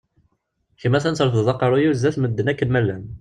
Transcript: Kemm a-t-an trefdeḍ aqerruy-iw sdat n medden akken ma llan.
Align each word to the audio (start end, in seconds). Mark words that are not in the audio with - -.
Kemm 0.79 0.93
a-t-an 0.97 1.15
trefdeḍ 1.17 1.47
aqerruy-iw 1.53 1.93
sdat 1.95 2.17
n 2.17 2.21
medden 2.21 2.51
akken 2.51 2.69
ma 2.71 2.81
llan. 2.83 3.03